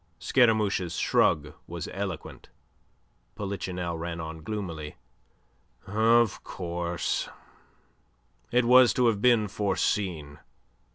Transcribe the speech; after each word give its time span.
Scaramouche's 0.17 0.95
shrug 0.95 1.53
was 1.67 1.87
eloquent. 1.93 2.49
Polichinelle 3.35 3.99
ran 3.99 4.19
on 4.19 4.41
gloomily: 4.41 4.95
"Of 5.85 6.43
course 6.43 7.29
it 8.51 8.65
was 8.65 8.93
to 8.95 9.05
have 9.05 9.21
been 9.21 9.47
foreseen. 9.47 10.39